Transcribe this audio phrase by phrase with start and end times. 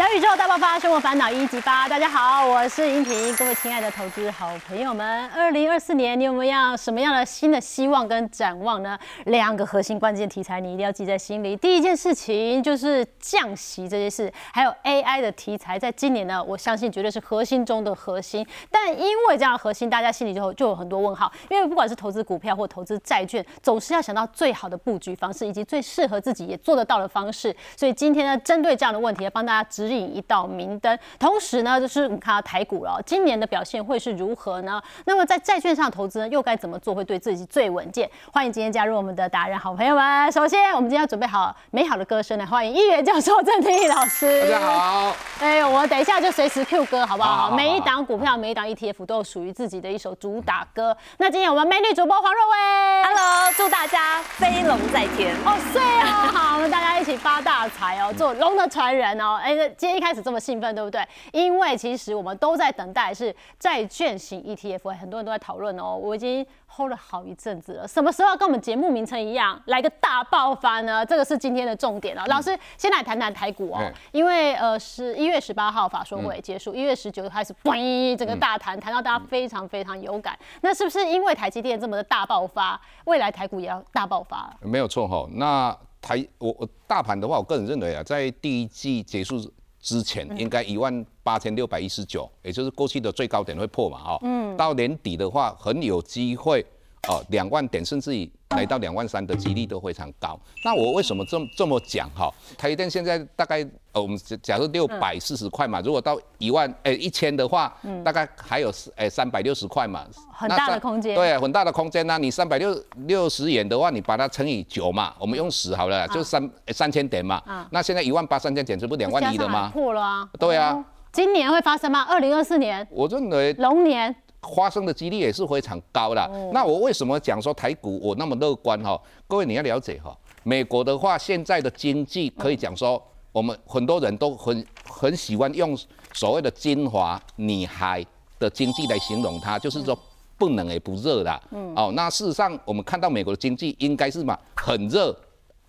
[0.00, 1.86] 小宇宙大爆发，生活烦恼一级发。
[1.86, 8.98] 大家好，我是音婷，各位亲爱的投资好朋友们，二零二四年你有没有什么样的新的希望跟展望呢？
[9.26, 11.54] 两个核心关键题材你一定要记在心里。
[11.54, 18.46] 第一件事情就是降息这件事，还有 AI 的题材，在今年呢，我相信绝对是核心中的核心。
[18.70, 27.54] 但因为这样的核心，大家心里就就有很多问号，因为不管是投资股票或投资债券，总是要想到最好的布局方式，以及最适合自己也做得到的方式。
[27.76, 30.98] 所以今天呢，针对这样的问题，帮大家指引一道明灯。
[31.18, 34.82] 同时呢，就是你看到台股了，今年的表现会是如何呢？
[35.04, 38.10] 那么在债券上投资呢，又该怎么做会对自己最稳健？
[38.32, 40.30] 欢迎今天加入我们的达人好朋友们。
[40.32, 44.42] 首先，我们今天要准备好美好的歌声来欢迎一元教授郑天毅老师。
[44.48, 45.16] 大家好。
[45.40, 47.30] 哎，我等一下就随时 Q 歌，好不好？
[47.30, 50.96] 好好好每一档股票、每一档 ETF 都有属于自己的一首主打歌。
[51.18, 55.34] 那今天我们美女主播黄若薇 Hello，祝大家飞龙在天。
[55.44, 59.38] 哦，对哦，好，我们大家一起发大财哦，做龙的传人哦。
[59.42, 61.06] 哎，今天一开始这么兴奋，对不对？
[61.32, 65.96] 因为其实我们都在等待是债券型 ETF，很多人都在讨论哦。
[65.96, 71.04] 我已经 hold 了好一阵子了，什么时候要跟我们节目名称一样，来个大爆发呢？
[71.04, 72.24] 这个是今天的重点了。
[72.26, 80.38] 老师，先来谈谈台股哦嗯，因为呃是一月十八号法说会结束，一月十九开始，嘣，整个大谈，谈到大家非常非常有感。
[80.60, 84.52] 那是不是因为台积电这么的大爆发，未来台股也要大爆发？
[84.62, 85.26] 没有错哈。
[85.32, 89.38] 那台我我大盘的话，我个人认为啊，在第一季结束
[89.80, 94.18] 之前，应该一万八千六百一十九，也就是过去的最高点会破嘛哈。
[94.22, 94.56] 嗯。
[94.56, 96.64] 到年底的话，很有机会
[97.08, 100.38] 哦，两万点甚至于来到两万三的几率都非常高。
[100.64, 102.30] 那我为什么这么这么讲哈？
[102.58, 117.42] 台积电现在大概呃，我们假假设六百四十块嘛，如果到一万诶一千的话，大概还有诶三百六十块嘛，很大的空间对，很大的空间那你三百六六十元的话，你把它乘以九嘛，我们用十好了，就三三千点嘛。
[117.70, 119.70] 那现在一万八三千点，这不两万一了吗？
[119.72, 120.28] 破了啊！
[120.38, 122.02] 对啊哦，今年会发生吗？
[122.02, 124.14] 二零二四年我认为龙年，
[124.54, 126.22] 发生的几率也是非常高的。
[126.22, 129.00] 哦那我为什么讲说台股我那么乐观哈？
[129.26, 135.76] 各位你要了解哈，美国的话现在的经济可以讲说，我们很多人都很很喜欢用
[136.12, 138.04] 所谓的金华女孩
[138.38, 139.98] 的经济来形容它，就是说
[140.38, 141.40] 不冷也不热啦。
[141.50, 141.74] 嗯。
[141.74, 145.14] 哦，那事实上我们看到美国的经济应该是嘛很热。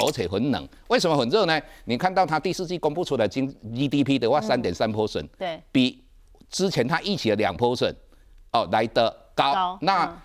[0.03, 1.61] 而且很冷，为什么很热呢？
[1.85, 6.03] 你看到它第四季公布出来经 GDP 的话，三点三 percent，对，比
[6.49, 7.93] 之前它预期的两 percent
[8.51, 9.53] 哦来的高。
[9.53, 10.17] 高那嗯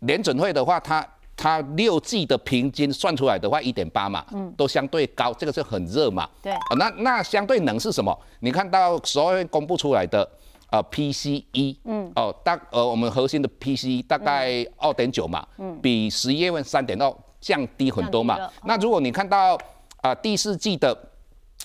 [0.00, 6.28] 联准会的话，它它六季的平均算出来的话，一点八嘛，嗯都相对高，这个是很热嘛。
[6.42, 8.16] 对哦那那相对冷是什么？
[8.40, 10.28] 你看到十二月公布出来的
[10.70, 18.38] 呃 PCE，嗯，哦大呃我们核心的 PCE 大概二点九嘛，嗯，比十一月份三点二降低很多嘛。
[18.64, 19.58] 那如果你看到
[20.02, 20.94] 啊、第四季的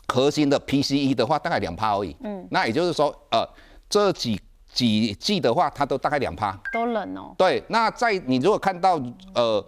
[0.07, 2.15] 核心的 PCE 的话，大概两趴而已。
[2.21, 3.45] 嗯，那也就是说，呃，
[3.89, 4.39] 这几
[4.71, 6.57] 几季的话，它都大概两趴。
[6.71, 7.33] 都冷哦。
[7.37, 9.01] 对，那在你如果看到
[9.33, 9.63] 呃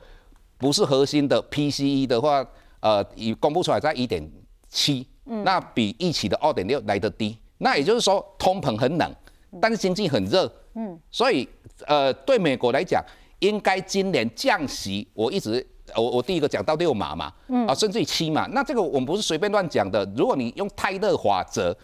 [0.57, 2.45] 不是核心的 PCE 的话，
[2.79, 4.27] 呃，已公布出来在一点
[4.69, 7.37] 七，那比一起的二点六来得低。
[7.57, 9.15] 那也就是说，通膨很冷，
[9.59, 10.51] 但是经济很热。
[10.75, 11.47] 嗯，所以
[11.85, 13.03] 呃，对美国来讲，
[13.39, 15.65] 应该今年降息，我一直。
[15.97, 17.33] 我我第一个讲到六码嘛，
[17.67, 20.09] 啊，甚至于七码，那这个我们不是随便乱讲的。
[20.15, 21.75] 如果你用泰勒法则，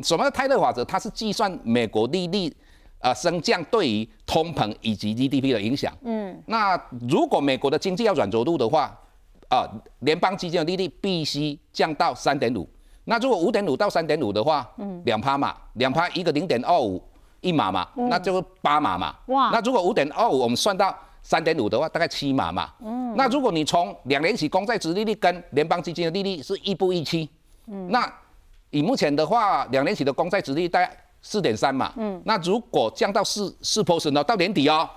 [0.00, 0.84] 什么叫泰勒法则？
[0.84, 2.52] 它是计算美国利率
[3.00, 5.92] 呃升降对于通膨以及 GDP 的影响。
[6.02, 8.96] 嗯，那如果美国的经济要软着陆的话，
[9.48, 9.64] 啊、
[10.00, 12.68] 联邦基金的利率必须降到三点五。
[13.04, 17.00] 那如果五点五到三点五的话，嗯，两趴嘛，两趴一个零点二五
[17.40, 19.14] 一码嘛，那就是八码嘛。
[19.26, 20.92] 哇那如果五点二五我们算到
[21.22, 22.68] 三点五的话，大概七码嘛。
[22.80, 27.30] 嗯，那如果你从两年期公债值利率跟联邦基金的利率是一步一期，
[27.68, 28.12] 嗯，那
[28.70, 34.88] 以目前的话，两年期的公债值利率大概四点三嘛，嗯，那如果降到四四 percent 呢，到年底哦，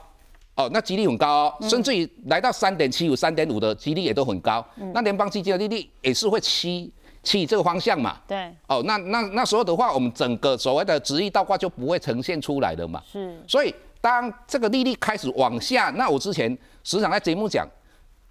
[0.55, 4.65] 哦，那几率很高哦，甚至于来到三点七五、三点五的几率也都很高。
[4.93, 6.91] 那联邦基金的利率也是会趋
[7.23, 8.17] 趋这个方向嘛。
[8.27, 13.01] 对，哦，那那那时候的话，我们整个所谓的直利倒挂就不会呈现出来的嘛。
[13.11, 17.67] 是所以当这个利率开始往下，那我之前时常在节目讲，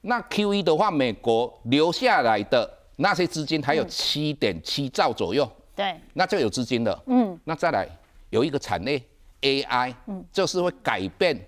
[0.02, 7.00] 那 Q E 的话，美国留下来的那些资金还有七点七兆左右，对，那就有资金了。
[7.06, 7.86] 嗯，那再来
[8.30, 9.00] 有一个产业
[9.42, 11.40] AI，嗯，就是会改变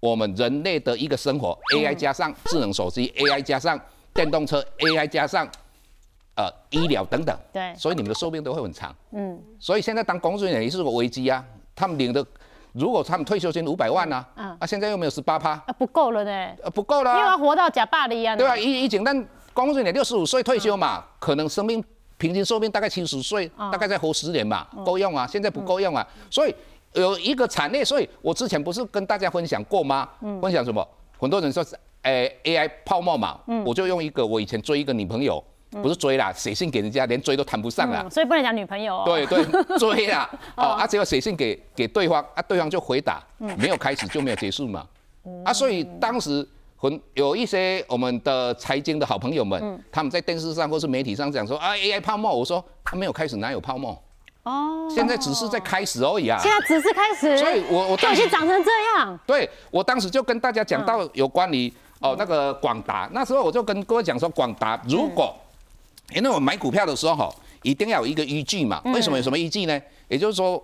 [0.00, 1.56] 我们人类的一个生活。
[1.72, 3.80] AI 加上智能手机，AI 加上
[4.12, 5.48] 电动车，AI 加上
[6.34, 7.72] 呃医疗等等，对。
[7.76, 8.92] 所以你们的寿命都会很长。
[9.12, 11.44] 嗯，所以现在当公务员也是个危机啊，
[11.76, 12.26] 他们领的。
[12.72, 14.56] 如果他们退休金五百万啊，嗯。
[14.58, 16.30] 啊，现在又没有十八趴，啊不够了呢，
[16.64, 18.36] 呃，不够了、因为啊要，活到假爸的一样。
[18.36, 19.16] 对啊，以以前咱
[19.54, 21.82] 公务员六十五岁退休嘛，可能生命
[22.18, 25.26] 平均寿命大概七十岁，嗯大概再活十年嘛，够用啊。
[25.26, 26.54] 现在不够用啊，所以
[26.92, 30.08] 有一个产业，所以我之前不是跟大家分享过吗？
[30.20, 30.86] 嗯分享什么？
[31.18, 35.42] 很多人说是，诶、AI 泡沫嘛，嗯我就用一个我以前追一个女朋友，
[35.82, 38.02] 不是追啦，写信给人家，连追都谈不上啦。
[38.04, 39.02] 嗯，所以不能讲女朋友哦。
[39.06, 39.44] 对对，
[39.78, 44.86] 追啦，哦，啊，结果写信给给对方，啊，对方就回答，嗯没有开始就没有结束嘛，
[45.44, 46.46] 啊，所以当时
[46.84, 53.98] 很有一些我们的财经的好朋友们，嗯他们在电视上或是媒体上讲说啊 AI 泡沫，我说他没有开始哪有泡沫，
[54.42, 56.38] 哦，现在只是在开始而已啊。
[56.42, 59.18] 现在只是开始，所以我我就当时已经长成这样。
[59.26, 65.34] 对我当时就跟大家讲到有关于哦那个广达，那时候我就跟各位讲说，广达如果
[66.14, 68.82] 因为我买股票的时候哈，一定要有一个依据嘛。
[68.92, 69.80] 为什么有什么依据呢？
[70.08, 70.62] 也就是说，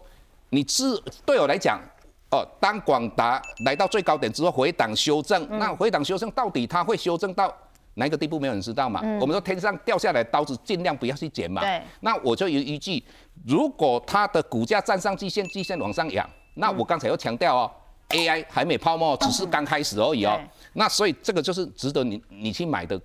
[0.50, 1.80] 你自对我来讲，
[2.30, 7.52] 哦，当广达来到最高点之后回档修正，那回档修正到底它会修正到
[7.94, 8.38] 哪一个地步？
[8.38, 9.00] 没有人知道嘛。
[9.20, 11.60] 我们说天上掉下来刀子尽量不要去捡嘛。
[11.60, 13.02] 对那我就有依据，
[13.46, 17.70] 如果它的股价站上季线，季线往上扬，那我刚才又强调哦。
[18.10, 20.50] AI 还没泡沫，只是刚开始而已哦对。
[20.72, 23.00] 那所以这个就是值得你你去买的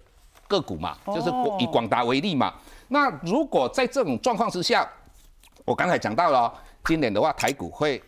[0.48, 2.52] 个股嘛，就是哦以广达为例嘛。
[2.88, 4.88] 那如果在这种状况之下，
[5.64, 6.54] 我刚才讲到了哦，
[6.86, 8.02] 今年的话，台股会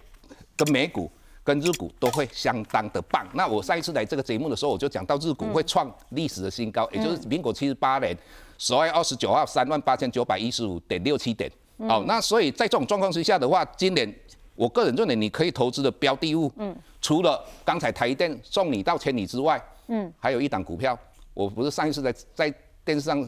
[0.58, 1.10] 跟美股。
[1.48, 3.26] 跟日股都会相当的棒。
[3.34, 8.14] 那我上一次来这个节目的时候，我就讲到日股会创历史的新高，也就是民国七十八年
[8.58, 11.50] 十二月二十九号三万八千九百一十五点六七点。
[11.78, 14.14] 哦，那所以在这种状况之下的话，今年
[14.56, 19.58] 我个人认为你可以投资的标的物，嗯，除了刚才台电送你到千里之外，
[19.88, 21.00] 嗯，还有一档股票，
[21.34, 23.24] 我不是上一次在在电视上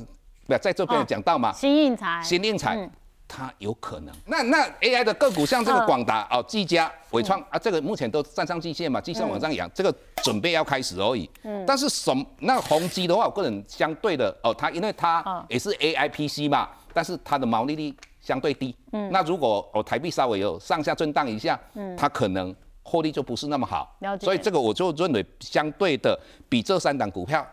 [0.46, 2.90] 不在这边有讲到嘛，新印材，新应材，
[3.30, 4.14] 它有可能。
[4.26, 9.94] 那那 AI 的个股像这个广达哦、技嘉、伟创啊，这个目前都站上季线嘛，季线往上扬，这个
[10.24, 11.30] 准备要开始而已。
[11.44, 18.76] 嗯但是什么那宏基的话，我个人相对的哦，它因为它嗯也是 AI PC 嘛，但是它的毛利率相对低。
[18.92, 24.18] 嗯那如果哦台币稍微有上下震荡一下，嗯它可能获利就不是那么好了。
[24.18, 27.46] 解所以这个我就认为相对的比这三档股票，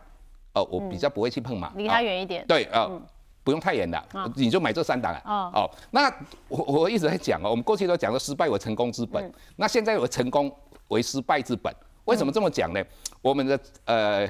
[0.55, 1.71] 呃，我比较不会去碰嘛。
[1.77, 2.43] 离啊它远一点。
[2.47, 3.03] 对啊、呃
[3.47, 4.05] 不用太远的，
[4.35, 5.23] 你就买这三档啊。
[5.25, 6.13] 哦哦，那
[6.49, 10.53] 我我一直在讲哦，我们过去都讲了失败为成功之本，那现在有成功
[10.89, 11.73] 为失败之本。
[12.07, 12.85] 为什么这么讲呢？
[13.23, 14.29] 我们的呃。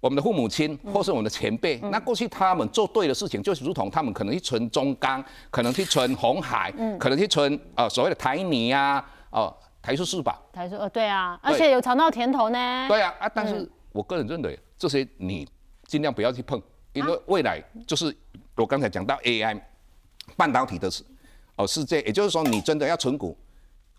[0.00, 9.52] 我们的父母亲或是我们的前辈，那过去他们做对的事情，就是如同他们可能去存中钢，可能去存红海，可能去存呃所谓的台泥啊，哦、
[9.82, 12.86] 台塑是吧，台塑呃对啊，而且有尝到甜头呢。
[12.86, 15.44] 对啊啊，但是我个人认为这些你
[15.84, 16.62] 尽量不要去碰，
[16.92, 18.16] 因为未来就是
[18.62, 19.60] 我刚才讲到 AI
[20.36, 21.04] 半导体的世
[21.56, 23.36] 哦世界，也就是说你真的要存股，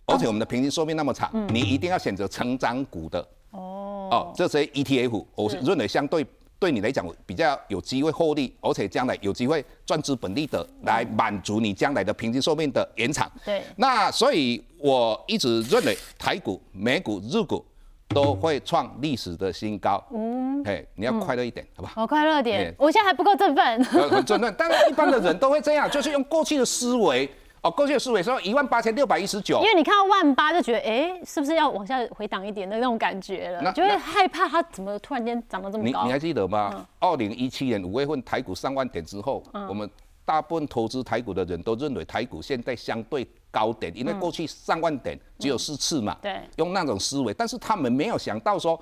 [0.06, 3.20] 而且我们的平均寿命那么长，你一定要选择成长股的。
[3.52, 6.26] 哦，哦，这些 ETF，我认为相对。
[6.60, 13.32] 对你来讲比较有机会获利，而且将来有机会赚资本利的，来满足你将来的平均寿命的延长。
[13.46, 13.64] 对。
[13.78, 17.64] 那所以我一直认为台股、美股、日股
[18.10, 20.04] 都会创历史的新高。
[20.12, 22.02] 嗯，哎，你要快乐一点，好不好？
[22.02, 23.84] 好快乐点哎，我现在还不够振奋。
[23.94, 27.30] 呃很振奋，当然一般的人都会这样， 就是用过去的思维。
[27.62, 33.60] 哦，过去的思维说一万八千六百一十九因，为你看到万八就觉得，哎、是不是要往下回档一点的那种感觉了？
[33.62, 36.12] 那就会害怕它怎么突然间涨得这么高你你。
[36.14, 36.88] 还记得吗？
[37.00, 39.90] 二零一七年五月份台股上万点之后，我们
[40.30, 46.16] 大部分投资台股的人都认为台股现在相对高点，因为过去上万点只有四次嘛。
[46.22, 46.40] 对。
[46.58, 48.80] 用那种思维，但是他们没有想到说，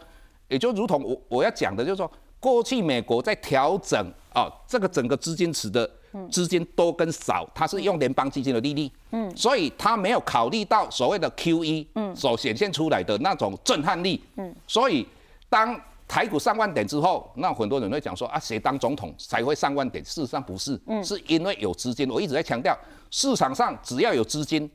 [0.49, 3.97] 也就如同我我要讲的，就是说，过去美国在调整
[4.33, 5.89] 啊、这个整个资金池的
[6.29, 15.07] 资金多跟少，它是用联邦基金的利率，嗯，所以它没有考虑到所谓的 QE，嗯，所显现出来的那种震撼力，嗯，所以
[15.47, 20.03] 当台股上万点之后，那很多人会讲说啊，谁当总统才会上万点？
[20.05, 22.09] 事实上不是，是因为有资金。
[22.09, 22.77] 我一直在强调，
[23.11, 24.69] 市场上只要有资金，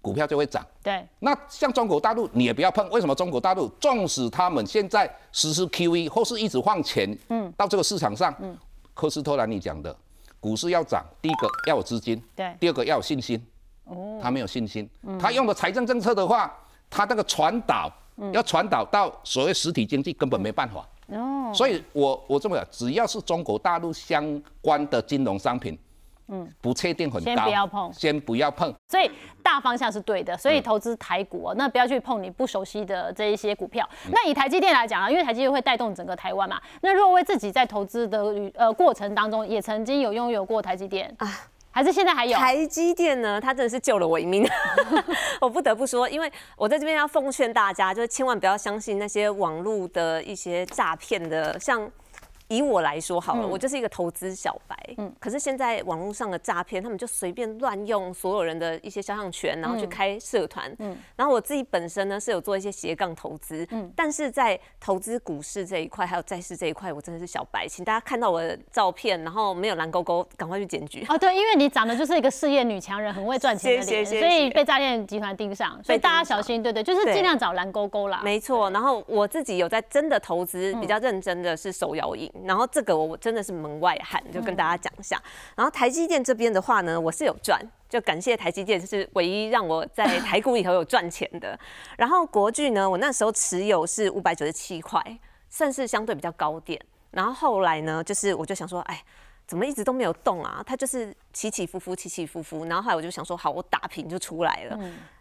[0.00, 0.64] 股票就会涨。
[0.82, 2.88] 对，那像中国大陆，你也不要碰。
[2.90, 8.56] 为什么中国大陆纵使他们现在实施 QE 或是一直放钱，嗯，到这个市场上，嗯，
[8.94, 9.94] 科斯托兰尼讲的，
[10.38, 13.44] 股市要涨，第一个要有资金，对第二个要有信心。
[13.86, 14.88] 哦，他没有信心，
[15.20, 16.52] 他用的财政政策的话，
[16.90, 17.88] 他那个传导
[18.32, 20.86] 要传导到所谓实体经济根本没办法。
[21.08, 25.78] 哦，所以我我这么讲，只要是中国大陆相关的金融商品，
[26.26, 28.74] 嗯，不确定很高，先不要碰先不要碰。
[28.88, 29.08] 所以
[29.40, 33.88] 大方向是对的，嗯所以投资台股哦，那不要去碰你不熟悉的这一些股票。
[34.10, 38.24] 那以台积电来讲啊，因为台积电会带动整个台湾嘛，那若薇自己在投资的
[38.56, 41.28] 呃过程当中，也曾经有拥有过台积电啊，
[41.76, 42.34] 还是现在还有？
[42.38, 44.48] 台积电呢，它真的是救了我一命，
[45.42, 51.86] 我不得不说，因为我在这边要奉劝大家，就是千万不要相信那些网络的一些诈骗的，像
[52.48, 54.76] 以我来说好了，我就是一个投资小白。
[54.98, 60.72] 嗯，可是现在网络上的诈骗，他们就随便乱用所有人的一些肖像权，然后去开社团。
[60.78, 63.66] 嗯，然后我自己本身呢是有做一些斜杠投资。
[63.70, 67.66] 嗯，但是在投资股市这一块，还有债市这一块，我真的是小白。
[67.66, 71.04] 请大家看到我的照片，然后没有蓝勾勾，赶快去检举。
[71.08, 75.82] 哦，对，因为你长得就是一个事业女强人，很会赚钱的脸，所以被诈骗集团盯上。
[75.82, 78.20] 所以大家小心，对对，就是尽量找蓝勾勾啦。
[78.22, 78.70] 没错。
[78.70, 82.30] 然后我自己有在真的投资，比较认真的是手摇影。
[82.44, 83.14] 然后这个我。
[83.26, 85.20] 真的是门外汉，就跟大家讲一下。
[85.56, 91.58] 然后台积电这边的话呢，我是有赚，就感谢台积电，是唯一让我在台股里头有赚钱的。
[91.98, 95.02] 然后国巨呢，我那时候持有是五百九十七块，
[95.50, 96.80] 算是相对比较高点。
[97.10, 99.02] 然后后来呢，就是我就想说，哎，
[99.44, 100.62] 怎么一直都没有动啊？
[100.64, 102.64] 它就是起起伏伏，起起伏伏。
[102.66, 104.78] 然后后来我就想说，好，我打平就出来了。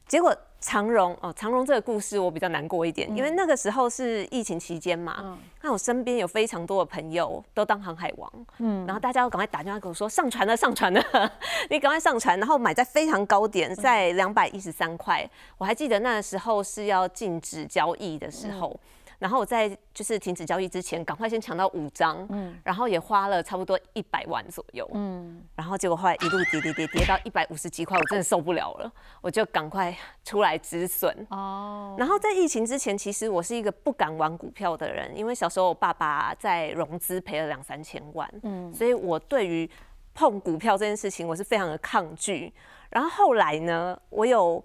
[0.08, 11.32] 结果长荣哦，长荣这个故事我比较难过一点，因为那个时候是疫情期间嘛，那我身边有非常多的朋友都当航海王，嗯，然后大家都赶快打电话跟我说上船了，上船了，
[11.70, 18.80] 你赶快上船，然后买在非常高点，在两百一十三块，我还记得那时候是要禁止交易的时候。
[19.19, 28.91] 然后我在就是停止交易之前，赶快先抢到五张，嗯，然后也花了差不多一百万左右，嗯，然后结果后来一路跌跌跌跌到一百五十几块，我真的受不了了，
[29.22, 31.27] 我就赶快出来止损。
[31.29, 39.69] 哦，然后在疫情之前，其实我是一个不敢玩股票的人，因为小时候我爸爸在融资赔了两三千万，嗯，所以我对于
[40.13, 42.53] 碰股票这件事情我是非常的抗拒。
[42.89, 44.63] 然后后来呢，我有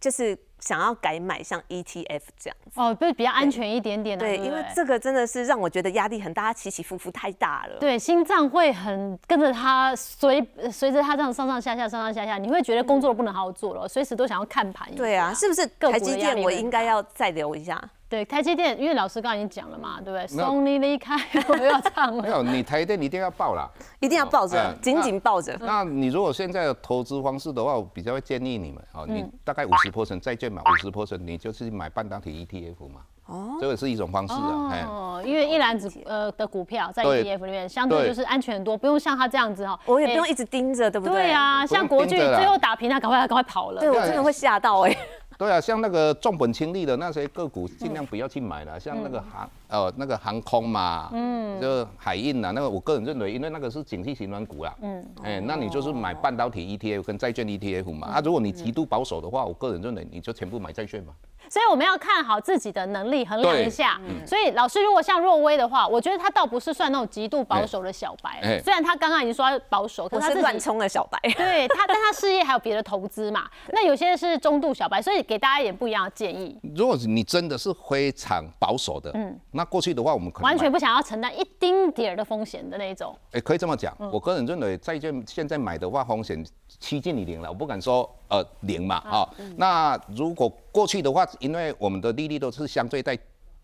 [0.00, 0.38] 就是。
[0.60, 4.24] 想要改买像 ETF 这样子哦，就比较安全一点点的。
[4.24, 7.78] 对，因为这个真的是让我觉得压力很大，起起伏伏太大了。
[7.78, 14.88] 对，心脏会很跟着它随随着它这样上上下下上上下下，你会觉得工作不能好好做了，随时都想要看盘。
[14.94, 17.82] 对啊，是不是台积电我应该要再留一下？
[18.08, 20.26] 对，台积电，因为老师刚刚已经讲了嘛，对不对？
[20.26, 21.14] 送你离开，
[21.46, 22.20] 我要唱了。
[22.24, 25.56] 没有，你台积电你一定要抱啦，一定要抱着，紧紧抱着。
[25.60, 33.00] 那你如果现在的投资方式的话，我比较会建议你们，哦，你大概五十 percent 债券嘛，五十 percent 你就是买半导体 ETF 嘛。
[33.26, 34.86] 哦，这个是一种方式啊。
[34.88, 41.14] 哦，因为一篮子呃的股票在 ETF 里面，相对就是安全很多，不用像他这样子哈，我也不用一直盯着，对不对？
[41.14, 43.80] 对啊，像国巨最后打平，他赶快赶快跑了。
[43.80, 44.96] 对我真的会吓到哎。
[45.40, 48.78] 对啊，像那个重本轻利的那些个股，尽量不要去买了。
[48.78, 58.08] 像那个航呃那个航空嘛，嗯，就海运呐，那个我个人认为，因为那个是景气型软股啦，嗯，哎，那你就是买半导体 ETF 跟债券 ETF 嘛。
[58.08, 61.14] 啊，如果你极度保守的话，我个人认为你就全部买债券嘛。
[61.50, 64.00] 所以我们要看好自己的能力，衡量一下。
[64.24, 68.40] 所以老师如果像若薇的话，我觉得他倒不是算那种极度保守的小白。
[68.62, 71.18] 虽然他刚刚已经说保守，可是乱冲的小白。
[71.36, 73.50] 对他，但他事业还有别的投资嘛。
[73.74, 76.56] 那有些是中度小白，所以给大家一点不一样的建议。
[76.76, 83.12] 如果你真的是非常保守的，嗯，那过去的话我们可能完全不想要承担一丁点儿的风险的那种。
[83.32, 83.92] 哎，可以这么讲。
[84.12, 86.46] 我个人认为债券现在买的话，风险
[86.78, 87.48] 趋近于零了。
[87.48, 88.08] 我不敢说。
[88.30, 93.18] 呃，零嘛，啊，那如果过去的话，因为我们的利率都是相对在。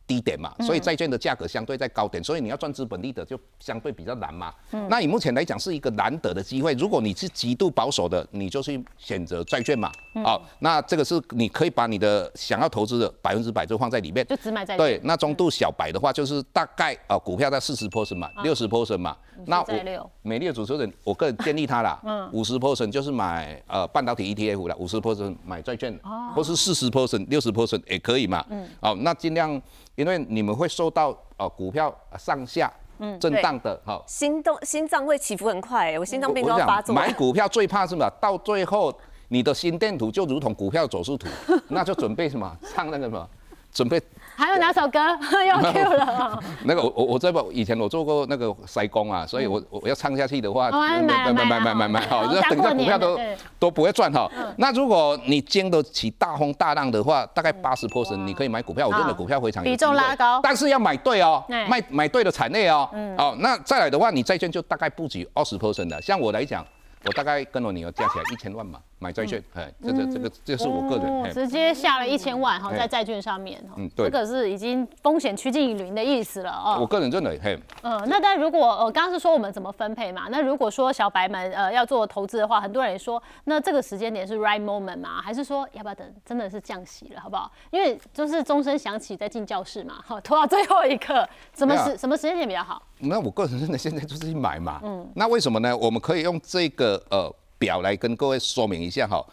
[0.09, 4.55] 低点嘛，所以债券的价格相对在高点，所以你要赚资本利得就相对比较难嘛。
[4.89, 9.91] 那以目前来讲是一个难得的机会，如果你是极度保守的，你就去选择债券嘛。
[10.23, 14.79] 好，那这个是你可以把你的想要投资的百分之百就放在里面，就只买债券。
[14.79, 19.17] 对，那中度小白的话就是大概呃股票在四十 percent 嘛，六十 percent 嘛。
[19.45, 22.01] 那我美丽的主持人，我个人建议他啦，
[22.33, 25.99] 五十 percent 就是买呃半导体 ETF 啦，五十 percent 买债券，
[26.35, 28.45] 或是四十 percent、六十 percent 也可以嘛。
[28.51, 29.61] 嗯，好，那尽量。
[29.95, 32.71] 因为你们会受到呃股票上下
[33.19, 36.95] 震荡的哈，心动心脏会起伏很快，我心脏病都要发作。
[36.95, 38.07] 买股票最怕什么？
[38.21, 38.95] 到最后
[39.29, 41.27] 你的心电图就如同股票走势图，
[41.69, 43.27] 那就准备什么唱那个什么，
[43.73, 43.99] 准备。
[44.37, 44.99] 还有哪首歌？
[45.49, 46.39] 要 Q 了？
[46.65, 53.19] 那个我我我在不以前我做过那个筛工啊，所以我我要唱下去的话，买买买买买买好，等下股票都
[53.59, 54.31] 都不会赚哈。
[54.59, 62.89] 那如果你经得起大风大浪的话，大概八十 percent 你可以买股票，我认为股票非常比重拉高，但是要买对哦，买买对的产业哦。
[63.17, 66.65] 哦，那再来的话，你债券就大概布局二十 percent 的，像我来讲。
[67.05, 76.79] 我大概跟我女儿加起来一千万嘛，买债券，哎，这个这个这是我个人，直接下了一千万哈，在债券上面，嗯，对，这个是已经风险趋近于零的意思了哦。
[76.81, 87.53] 我个人认为，嘿，嗯，那但如果呃刚刚是说我们怎么分配嘛，那如果说小白们呃要做投资的话，很多人也说，那这个时间点是 right moment 嘛，还是说要不要等真的是降息了，好不好？
[87.71, 92.83] 因为就是钟声响起再进教室嘛，好，拖到最后一刻，什么时什么时间点比较好？
[93.01, 95.77] 那我个人认为现在就是去买嘛，嗯，那为什么呢？
[95.77, 99.25] 我们可以用这个呃表来跟各位说明一下哈。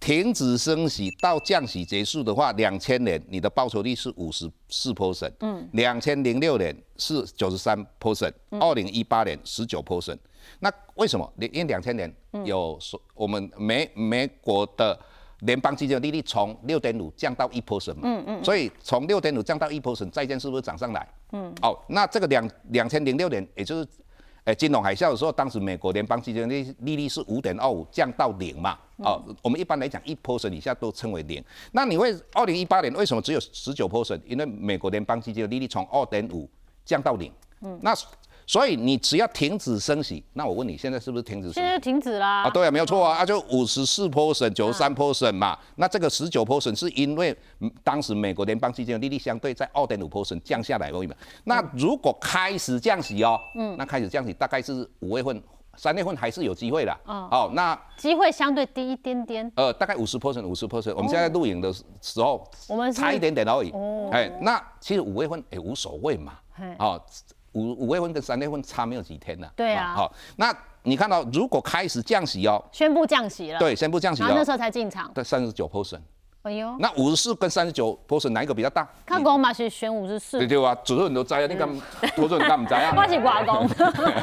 [0.00, 10.18] 停止升息到降息结束的话，两千年你的报酬率是五十四 percent，嗯，两千零六年是九十三 percent，二零一八年十九 percent。
[10.58, 11.32] 那为什么？
[11.38, 12.12] 因为两千年
[12.44, 14.98] 有说我们美美国的
[15.42, 21.08] 联邦基金利率从六点五降到一 percent 嘛，嗯嗯，所以从六点五降到一 percent，债券是不是涨上来？
[21.30, 23.86] 嗯，哦，那这个两两千零六年，也就是。
[24.44, 28.78] 哎，金融海啸的时候，当时美国联邦基金利利率是五点二五，降到零嘛？
[28.98, 31.42] 哦，我们一般来讲一 percent 以下都称为零。
[31.70, 34.20] 那你会二零一八年为什么只有十九 percent？
[34.26, 36.48] 因为美国联邦基金的利率从二点五
[36.84, 37.32] 降到零。
[37.60, 37.94] 嗯，那。
[38.46, 41.52] 所以你只要停止升息，那我问你，现在是不是停止？
[41.52, 42.42] 现在停止啦。
[42.42, 45.58] 啊，对啊，没有错啊，啊就五十四 percent，九十三 percent 嘛。
[45.76, 47.36] 那这个十九 percent 是因为
[47.84, 51.14] 当时美国联邦基金的利率相对在二点五 percent 降下来而已嘛。
[51.44, 55.42] 那如果开始降息哦，嗯，那开始降息大概是五月份、
[55.76, 56.92] 三月份还是有机会的。
[57.06, 59.50] 哦，好，那机会相对低一点点。
[59.56, 60.94] 呃，大概五十 percent，五十 percent。
[60.94, 63.70] 我们现在录影的时候，我们差一点点而已。
[63.70, 66.34] 哦，哎，那其实五月份也无所谓嘛。
[66.78, 67.00] 哦。
[67.52, 69.52] 五五月份跟三月份差没有几天了？
[69.56, 69.94] 对啊。
[69.94, 73.58] 好，那你看到如果开始降息哦，宣布降息了。
[73.58, 74.32] 对，宣布降息了。
[74.34, 75.10] 那时候才进场。
[75.14, 76.00] 对，三十九 percent。
[76.42, 76.74] 哎呦。
[76.80, 78.88] 那五十四跟三十九 percent 哪一个比较大？
[79.06, 80.38] 看公嘛是选五十四。
[80.38, 81.68] 对对啊，主持人都知啊，你敢，
[82.16, 82.92] 主持人敢唔知啊？
[82.96, 83.66] 我是外公。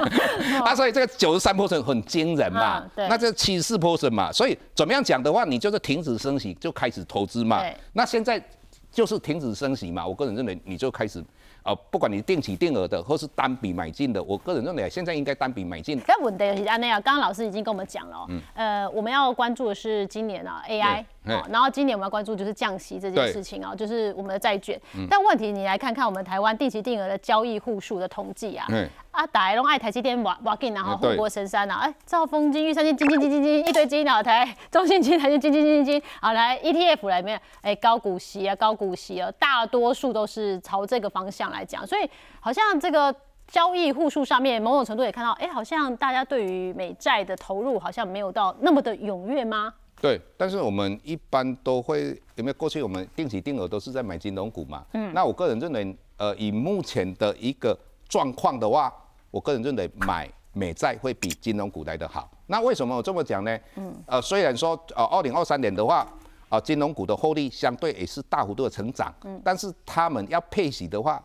[0.65, 2.83] 啊，所以这个九十三 percent 很惊人嘛。
[2.95, 3.07] 对。
[3.07, 7.61] 那这七十四 percent 嘛，所以怎么样讲的话，你就是停止升息就开始投资嘛。
[7.61, 7.73] 对。
[7.93, 8.43] 那现在
[8.91, 11.23] 就是停止升息嘛，我个人认为你就开始。
[11.69, 16.01] 啊，不管你定期定额的，或是单笔买进的，我个人认为现在应该单笔买进。
[16.07, 21.05] 但稳的是安内啊，刚刚老师已经跟我们讲了，嗯，呃，我们要关注的是今年啊 AI，
[21.49, 24.79] 然后今年我们要关注就是降息这件事情啊，就是我们的债券。
[25.09, 28.67] 但问题你来看看我们台湾定期定额的交易户数的统计啊。
[29.11, 42.09] 啊，大家拢爱台积电挖挖金，然后护国神山啊，哎，兆丰金、玉山金、金金金金金一堆金啊，台中信金、台积金金金金，好来 ETF 里面，哎，高股息啊，高股息啊，大多数都是朝这个方向来讲，所以
[42.39, 43.13] 好像这个
[43.47, 49.73] 交易户数上面，某种程度也看到，哎，好像大家对于美债的投入好像没有到那么的踊跃吗？
[50.01, 57.77] 对，但是我们一般都会，因为过去我们定期定额都是在买金融股嘛，嗯，那我个人认为，呃，以目前的一个。
[58.09, 58.91] 状况的话，
[59.29, 62.27] 我个人认为买美债会比金融股来的好。
[62.47, 63.55] 那为什么我这么讲呢？
[63.75, 66.03] 嗯，呃，虽然说呃，二零二三年的话，
[66.49, 71.23] 啊，金融股的获利相对也是大幅度的成长，嗯，但是他们要配息的话，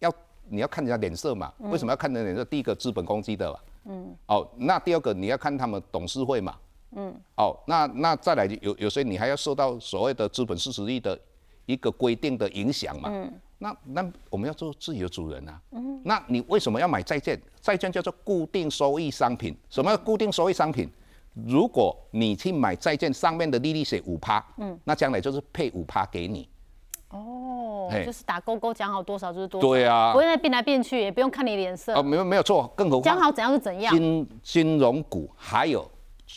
[0.00, 0.12] 要
[0.48, 1.52] 你要看人家脸色嘛。
[1.60, 2.44] 为什么要看人家脸色？
[2.46, 6.56] 第一个资本公积的，嗯，哦，那第二个你要看他们董事会嘛，
[6.96, 11.18] 嗯，哦，那那再来有有些你还要受到所谓的资本市值率的
[11.66, 13.32] 一个规定的影响嘛，嗯。
[13.58, 15.60] 那那我们要做自己的主人啊。
[15.70, 16.00] 嗯。
[16.04, 17.40] 那你为什么要买债券？
[17.60, 19.56] 债券叫做固定收益商品。
[19.70, 20.90] 什么叫固定收益商品？
[21.46, 26.48] 如果你去买债券，上面的利率写五趴，嗯，那将来就是配五趴给你。
[27.10, 27.90] 哦。
[28.04, 29.66] 就是打勾勾讲好多少就是多少。
[29.66, 30.12] 对啊。
[30.12, 31.94] 不会再变来变去，也不用看你脸色。
[31.94, 33.94] 哦，没有没有错，更何况讲好怎样是怎样。
[33.94, 35.88] 金金融股还有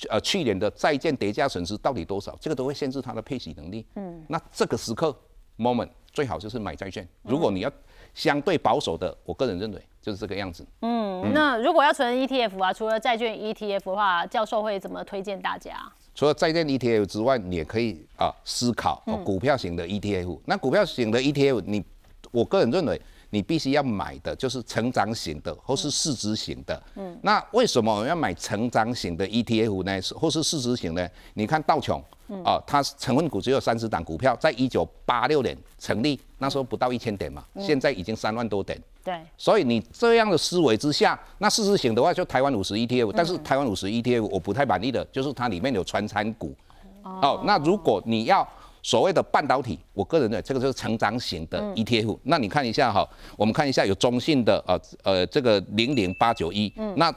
[0.10, 2.38] 呃去年的债券叠加损失到底多少？
[2.39, 3.86] 这个都会限制它的配息能力。
[3.95, 4.26] 嗯。
[4.30, 5.15] 那这个时刻
[5.58, 5.89] moment。
[6.13, 7.08] 最好就是买债券。
[7.21, 7.71] 如果你要
[8.15, 10.65] 相对保守的，我个人认为就是这个样子。
[10.82, 15.78] 嗯，那如果要存 ETF 啊，除了债券 ETF 的话，教授会怎么推荐大家？
[16.15, 20.39] 除了债券 ETF 之外，你也可以啊思考股票型的 ETF。
[20.45, 21.86] 那股票型的 ETF，你
[22.32, 26.81] 我个人认为你必须要买的就是成长型的或是市值型的。
[26.95, 29.99] 嗯，那为什么我要买成长型的 ETF 呢？
[30.19, 31.07] 或是市值型呢？
[31.33, 32.03] 你看道琼。
[32.43, 38.77] 啊，它成分股只有三十档股票，在一九八六年成立，那时候不到一千点嘛，现在已经三万多点。
[39.01, 46.53] 对，所以你这样的思维之下，那事实型的话就台湾五十 ETF，但是台湾五十 ETF 我不太满意的，就是它里面有传产股。
[47.01, 48.45] 哦，那如果你要
[48.88, 52.17] 所谓的半导体，我个人的这个就是成长型的 ETF。
[52.23, 57.13] 那你看一下哈，我们看一下有中信的呃呃这个零零八九一，那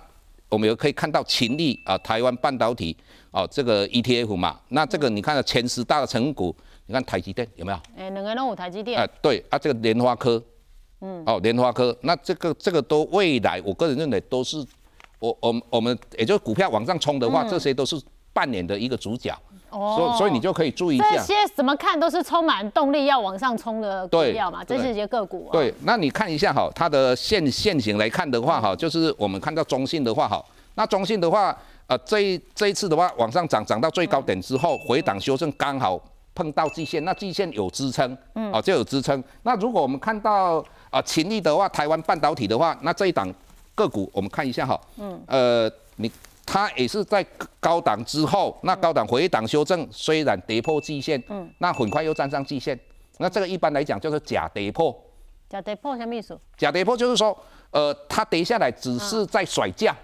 [0.48, 2.96] 我们有可以看到秦力啊台湾半导体。
[3.30, 6.52] 哦，这个 ETF 嘛，那这个你看前十大的成股，
[6.86, 7.78] 你看台积电有没有？
[7.96, 8.98] 哎，两个都有台积电。
[8.98, 10.42] 哎，对啊，这个莲花科，
[11.02, 14.56] 嗯，哦，莲花科，那这个这个都未来，我个人认为都是，
[15.20, 17.94] 我我我们也就是股票往上冲的话，这些都是
[18.32, 19.32] 半年的一个主角。
[19.70, 19.96] 哦。
[19.96, 21.16] 所以所以你就可以注意一下。
[21.16, 25.48] 这些怎么看都是充满动力要往上冲的股票嘛，这是一些个股。
[25.52, 31.56] 对，那你看一下哈，它的现现形来看的话哈，就是我们看到中信的话哈，那中信的话。
[31.90, 36.00] 呃，这一这一次的话，往上涨涨到最高点之后，回档修正刚好
[36.36, 39.20] 碰到季线，那季线有支撑，嗯，哦就有支撑。
[39.42, 43.28] 那如果我们看到啊秦力的话，台湾半导体的话，那这一档
[43.74, 46.08] 个股我们看一下哈，嗯，呃，你
[46.52, 47.24] 它也是在
[47.60, 52.76] 高档之后，那高档回档修正，虽然跌破季线，嗯，那很快又站上季线，
[53.18, 54.92] 那这个一般来讲就是假跌破。
[55.48, 56.36] 假跌破什么意思？
[56.56, 57.38] 假跌破就是说，
[57.70, 59.94] 呃，它跌下来只是在甩价，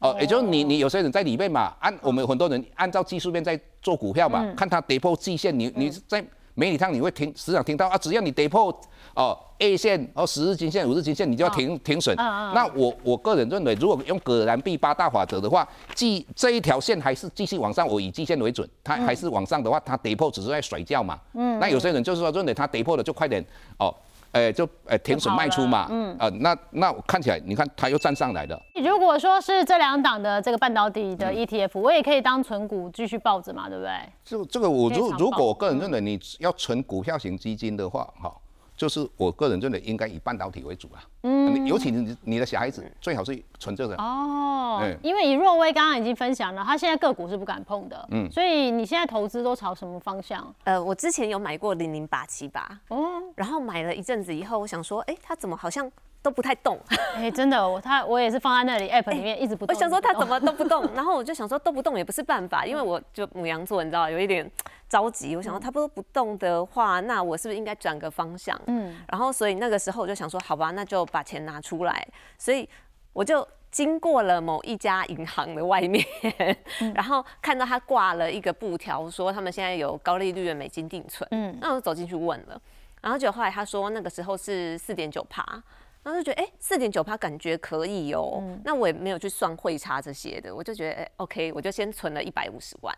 [0.00, 6.22] 哦，也就是你你有些人在里面嘛，按我们很多人按照技术面在做股票嘛，看它跌破季线，你你在
[6.60, 8.70] 媒体上你会听时常听到啊，只要你跌破
[9.14, 12.14] 哦 A 线哦十日均线、五日均线，你就要停停损。
[12.16, 21.18] 那我我个人认为，如果用葛兰碧八大法则的话，即这一条线还是继续往上，我以季线为准，它还是往上的话，它跌破只是在甩掉嘛。
[21.32, 23.42] 嗯，那有些人就是说认为它跌破了就快点
[23.78, 23.94] 哦。
[24.32, 28.60] 哎，就哎停损卖出嘛，嗯，呃，那那看起来，你看它又站上来了。
[28.82, 33.92] 如果说是这两档的这个半导体的 ETF，我也可以当存股继续抱着嘛，对不对？
[34.24, 38.32] 这这个我如如果我个人认为你要存股票型基金的话，哈。
[38.80, 50.50] 就是我个人认为应该以半导体为主啊，嗯，尤其你你的小孩子最好是纯这个哦，因为以若威刚刚已经分享了，他现在个股是不敢碰的，嗯，所以你现在投资都朝什么方向？
[50.64, 55.92] 呃，我之前有买过零零八七八，哦，然后买了一阵子以后，我想说，哎，它怎么好像？
[56.22, 56.78] 都不太动，
[57.16, 59.74] 哎，真的，我他我也是放在那里 app 里面一直不动。
[59.74, 64.50] 我想说他怎么都不动，然后我就想说都不动也不是办法，因为我就母羊座，你知道有一点
[64.90, 65.34] 着急。
[65.36, 68.60] 我想说他不不动的话，那我是不是应该转个方向？
[68.66, 72.06] 嗯，然后所以那个时候我就想说，好吧，那就把钱拿出来。
[72.36, 72.68] 所以
[73.14, 76.04] 我就经过了某一家银行的外面，
[76.94, 81.26] 然后看到他挂了一个布条，说他们现在有高利率的美金定存。
[81.30, 82.60] 嗯，那我就走进去问了，
[83.00, 85.62] 然后就后来他说那个时候是四点九趴。
[86.02, 88.42] 然后就觉得，哎，四点九趴感觉可以哦。
[88.64, 92.96] 那我也没有去算汇差这些的，我就觉得，哎，OK，我就先存了一百五十万。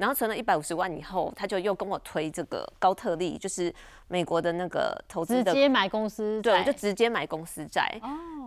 [0.00, 3.72] 然后存了一百五十万以后，他就又跟我推这个高特利，就是
[4.08, 8.00] 美国的那个投资的，直接买公司债，对，就直接买公司债。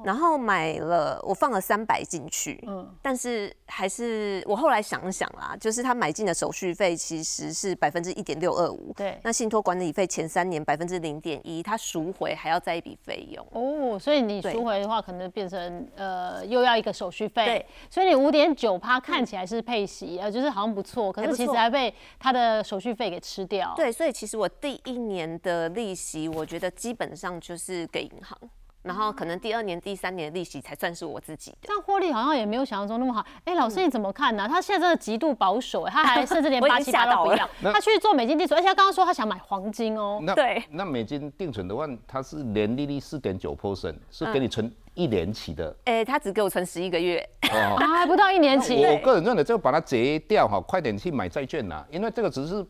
[0.03, 28.37] 然后买了，我放了三百进去，嗯，但是还是我后来想想啦，就是他买进的手续费其实是百分之一点六二五，对，那信托管理费前三年百分之零点一，他赎回还要再一笔费用，哦，所以你赎回的话，可能变成呃又要一个手续费，对，所以你五点九趴看起来是配息，呃，就是好像不错，可是其实还被他的手续费给吃掉，对，所以其实我第一年的利息，我觉得基本上就是给银行。
[28.83, 33.25] 然后可能第二年、第三年的利息才算是我自己的，这样获利好像也没有想象中那么好。
[33.45, 34.45] 哎，老师你怎么看呢？
[34.47, 40.21] 他现在真的极度保守，他还甚至连 八七八都不要，他去做美金定存，而且他刚刚说他想买黄金哦。
[40.35, 45.73] 对，那美金定存的话，它是年利率四点九 percent，是给你存一年期的。
[45.85, 47.17] 哎，他只给我存十一个月，
[47.53, 48.83] 哦还不到一年期。
[48.85, 52.65] 我个人认为就把它截掉哈，快点去买债券啦，因为这个只是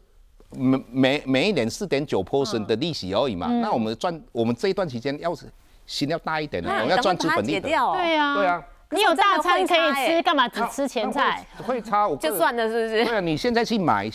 [0.51, 3.47] 每每每一年四点九 percent 的利息而已嘛。
[3.47, 5.47] 那我们赚，我们这一段期间要是。
[5.85, 7.61] 心要大一点的，我要赚资本利的。
[7.61, 8.63] 对啊，对啊。
[8.91, 11.45] 你有大餐可以吃，干嘛只吃前菜？
[11.65, 13.05] 会差我 就算了，是不是？
[13.05, 14.07] 对啊，你现在去买，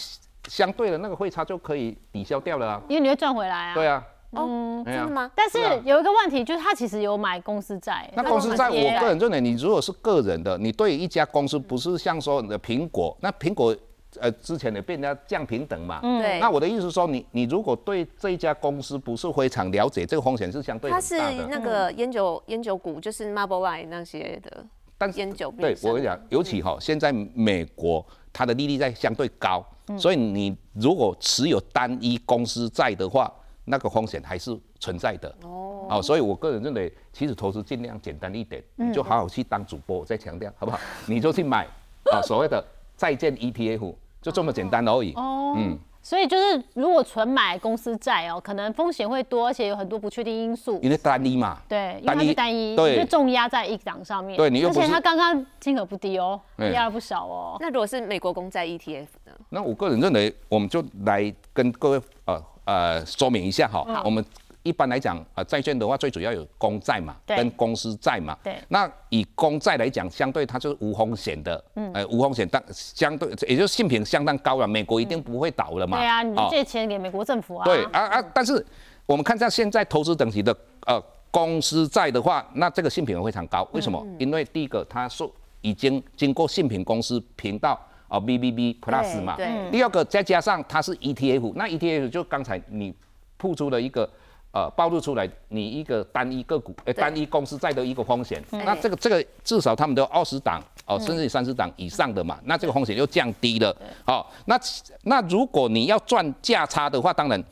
[0.48, 2.80] 相对的那个汇差就可以抵消掉了啊。
[2.88, 3.74] 因为你会赚回来啊。
[3.74, 4.02] 对啊。
[4.30, 5.30] 哦，真的吗？
[5.34, 8.08] 但是有一个问题，就是他其实有买公司债。
[8.14, 13.74] 那公司债，我个人认为，你如果是个人的，你对一家公司不是像说你的苹果，那苹果。
[14.18, 16.40] 呃，之前也被人家降平等嘛，嗯，对。
[16.40, 21.02] 那我的意思是说，你你如果对这一家公司不是非常了解，这个风险是相对大的。
[21.02, 24.64] 它是那个烟酒烟酒股，就是 Marble Line 那些的，
[24.96, 25.52] 但烟酒。
[25.58, 29.64] 对，我跟你讲，尤其哈，现在美国它的利率在相对高，
[29.98, 33.30] 所以你如果持有单一公司债的话，
[33.66, 35.28] 那个风险还是存在的。
[35.42, 35.86] 哦。
[35.90, 40.78] 好，所以我个人认为，其实投资尽量简单一点，你就好好去当主播，我再强调好不好？
[41.06, 41.66] 你就去买
[42.10, 42.62] 啊，所谓的
[42.98, 43.94] 债券 ETF。
[44.20, 45.12] 就这么简单而已。
[45.14, 50.80] 哦，嗯，所以就是如果纯买公司债哦，可能风险会多，而且有很多不确定因素。
[50.82, 51.58] 因为单一嘛。
[51.68, 54.36] 对，因为它是单一，对，就重压在一档上面。
[54.36, 57.56] 对，你又而且它刚刚金额不低哦，压了不少哦。
[57.60, 59.32] 那如果是美国公债 ETF 呢？
[59.50, 64.22] 那我个人认为，我们就来跟各位呃呃说明一下哈，我们。
[64.68, 68.36] 一般来讲，呃，债券的话，最主要有公债嘛，跟公司债嘛。
[68.44, 68.54] 对。
[68.68, 75.96] 那以公债来讲，相对它就是无风险的，嗯，呃，无风险，但相对也就是信评相当高了，美国一定不会倒了嘛。
[75.96, 77.64] 对啊，你借钱给美国政府啊。
[77.64, 78.22] 对啊啊！
[78.34, 78.64] 但是
[79.06, 80.54] 我们看一下现在投资等级的
[80.86, 84.06] 呃公司债的话，那这个信评非常高，为什么？
[84.18, 85.26] 因为第一个，它是
[85.62, 89.36] 已经经过信评公司评到啊 B B B Plus 嘛。
[89.36, 89.70] 对。
[89.70, 92.94] 第二个，再加上它是 ETF，那 ETF 就刚才你
[93.38, 94.06] 铺出了一个。
[94.50, 103.76] 呃，暴露出来你一个单一个股，呃，单一公司债的一个风险，那这个这个至少他们都二十档哦，甚至三十档以上的嘛，那这个风险就降低了。
[104.06, 104.58] 好，那
[105.02, 107.44] 那如果你要赚价差的话，当然，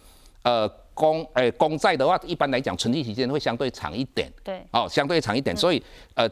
[0.43, 4.33] 呃，公诶公债的话，一般来讲存续期间会相对长一点。
[4.43, 5.83] 对，哦，相对长一点，所以
[6.15, 6.27] 呃，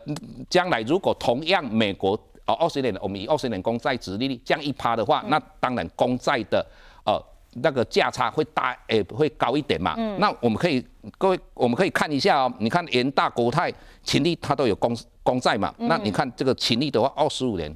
[0.49, 6.65] 将来如果同样美国哦二十年，我们以二十年公债殖利率降一趴的话，那当然公债的
[7.05, 7.23] 呃
[7.63, 9.95] 那个价差会大，诶、会高一点嘛。
[9.97, 10.85] 嗯那我们可以
[11.19, 17.75] 各位我们可以看一下哦，你看联大、国泰、秦力它都有公公债嘛，那你看这个秦力的话，二十五年。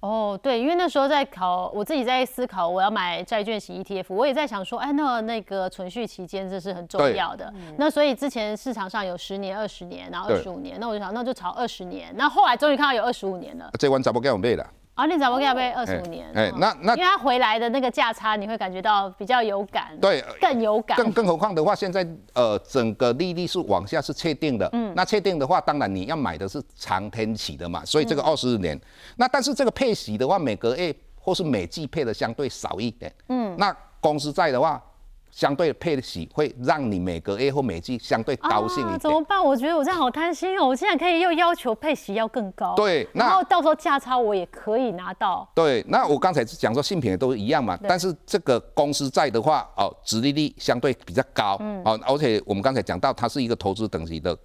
[0.00, 7.52] 哦，对，因为那时候在考，我自己在思考我要买债券型 ETF，我也在想说，哎，那那个存续期间这是很重要的。
[7.76, 12.12] 那所以之前市场上有十年、二十年，然后二十五年，那我就想那就炒二十年。
[12.16, 14.68] 那后来终于看到有二十五年了，这弯怎么给我背了？
[14.94, 16.30] 啊，你怎么给它背二十五年？
[16.34, 20.96] 嗯哎那那因为它回来的那个价差，你会感觉到比较有感，对，更有感。
[20.96, 28.78] 更更何况的话，现在呃整个利率是往下是确定的，嗯，那确定的话，当然你要买的是长天期的嘛，所以这个二十年，
[29.16, 34.82] 那但是这个配息的话，每个月或是每季配的相对少一点，嗯，那公司债的话，
[35.32, 38.92] 相对配的息会让你每个月或每季相对高兴一点。
[38.94, 39.42] 啊怎么办？
[39.42, 40.66] 我觉得我这样好贪心哦！
[40.66, 45.50] 我现在可以又要求配息要更高，对那然后到时候价差我也可以拿到。
[45.54, 54.36] 对，那我刚才讲说性品也都一样嘛，但是这个公司债的话，哦，殖利率相对比较高，哦，而且我们刚才讲到它是一个投资等级的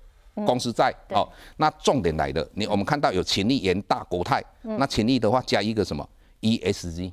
[0.46, 6.08] 公司债，哦，那重点来的，你我们看到有秦力、元大、国泰，那秦力的话加一个什么
[6.42, 7.12] ESG，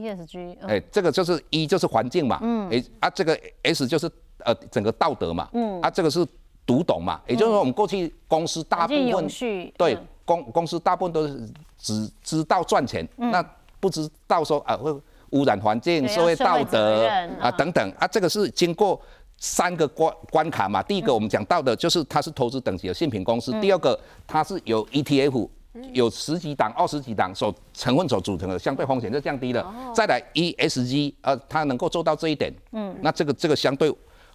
[0.00, 0.68] ESG，嗯。
[0.70, 4.10] 哎、这个就是一就是环境嘛，嗯，哎啊，这个 S 就是
[4.44, 6.26] 呃整个道德嘛，嗯，啊，这个是
[6.66, 13.44] 读懂嘛，也就是说我们过去公司大部分续，对嗯，公公司大部分都是只知道赚钱，那
[13.78, 14.92] 不知道说啊会
[15.30, 17.54] 污染环境、社会道德任啊嗯。
[17.56, 19.00] 等等啊，这个是经过
[19.38, 20.82] 三个关关卡嘛。
[20.82, 25.48] 第一个我们讲到的就是它是投资等级的信评公司，第二个它是有 ETF。
[25.92, 29.72] 有十几档、二十几档所成分所组成的，相对风险就降低了。
[29.94, 33.88] 再来 ESG，呃，它能够做到这一点，嗯，那这个这个相对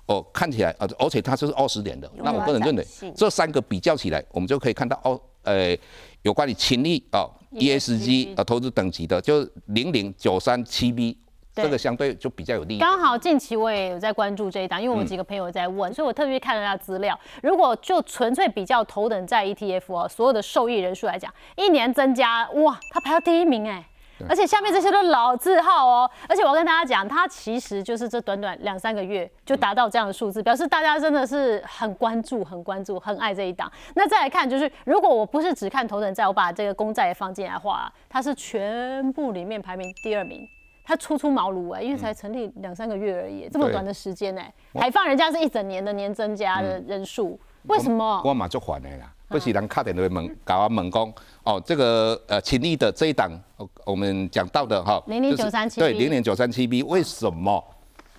[0.05, 5.77] 哦看起来呃，而且它就是二十年的，那我个人认为这三个比较起来，我们就可以看到哦，呃，
[6.21, 11.19] 有关于潜力哦 ESG 呃投资等级的，就是零零九三七 B，对
[11.63, 12.79] 这个相对就比较有利。
[12.79, 17.17] 刚好近期我也有在关注这一档，因为我们几个朋友在问，所以我特别看了他的资料。
[17.41, 23.85] 如果就纯粹比较头等债 ETF 哦，所有的受益人数来讲，一年增加哇，它排到第一名哎。
[24.29, 33.69] 而且下面这些都老字号哦，而且我要跟大家讲，它其实就是这短短两三个月就达到这样的数字，表示大家真的是很关注、很关注、很爱这一档。
[33.93, 40.47] 那再来看，就是如果我不是只看头等债，我把这个公债也放进来的话，它是全部里面排名第二名。
[40.85, 48.21] 它初出茅庐哎，因为才成立两三个月而已，这么短的时间哎，还放人家是一整年的年增加的人数，为什么？
[48.23, 51.11] 我嘛就还的啦，不是人卡点的猛，搞啊猛攻，
[51.43, 57.63] 哦，这个呃秦力的这一档，哦我们讲到的哈，零零九三七对，零零九三七 B，为什么？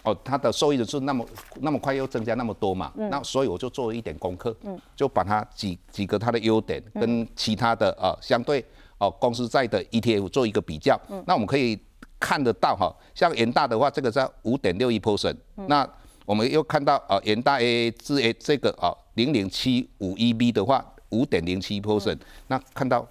[0.03, 1.27] 哦，它的受益人数那么
[1.61, 2.93] 那么快又增加那么多嘛？
[2.95, 8.65] 那所以我就做了一点功课，嗯就把它几几个它的优点跟其他的呃相对
[8.99, 10.97] 哦公司债的 ETF 做一个比较。
[11.27, 11.77] 那我们可以
[12.19, 15.37] 看得到哈，像元大的话，这个在五点六一 percent，
[15.69, 15.89] 那
[16.25, 23.07] 我们又看到呃元大 A 至 A 这个啊零零七五一 B 的话，五点零七 percent，那看到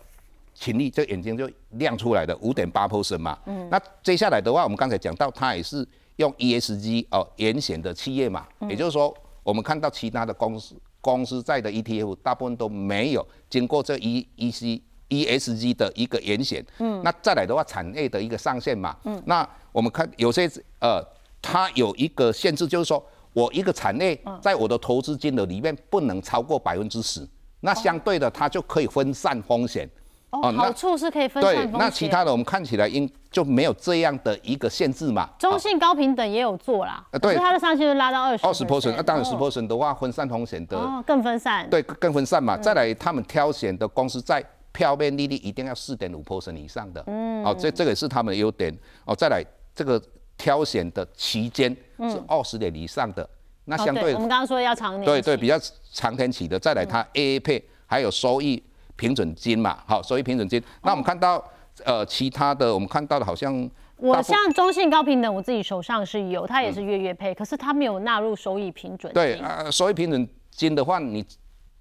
[0.53, 3.37] 勤力这眼睛就亮出来的，五点八 percent 嘛。
[3.69, 5.87] 那接下来的话，我们刚才讲到，它也是
[6.17, 16.63] 用 ESG 哦严选的企业嘛，也就是说，我们看到其他的公司公司在的 ETF 大部分都没有经过这 E E C ESG 的一个严选。
[16.79, 18.95] 嗯，那再来的话，产业的一个上限嘛。
[19.03, 21.03] 嗯，那我们看有些呃，
[21.41, 27.27] 它有一个限制，就是说我一个产业在我的投资金额里面不能超过百分之十。
[27.61, 29.89] 那相对的，它就可以分散风险。
[30.31, 31.71] 哦，那好处是可以分散。
[31.73, 35.29] 那其他的我们看起来应就没有这样的一个限制嘛。
[35.39, 41.69] 中性高平等也有做啦，呃对它的上限就拉到二十二十 percent，那当然十哦 percent 的话，分散风险的，哦，更分散。
[41.69, 42.57] 对，更分散嘛。
[42.57, 44.43] 再来，他们挑选的公司在
[44.75, 48.77] 票面利率一定要四点五 percent 以上的，嗯，哦，这这个也是他们的优点。
[49.05, 49.41] 哦，再来
[49.73, 50.01] 这个
[50.37, 53.27] 挑选的期间是二十年以上的，
[53.63, 55.57] 那哦相对我们刚刚说要长年对对，比较
[55.93, 58.61] 长天期的，再来它 AA 配还有收益
[58.97, 60.61] 平准金嘛，好，收益平准金。
[60.83, 61.41] 那我们看到
[61.85, 69.13] 呃其他的，我们看到的好像我像中信高平等，我自己手上是有，它也是月月配，可是它没有纳入收益平准金。
[69.13, 71.25] 对啊，收益平准金的话，你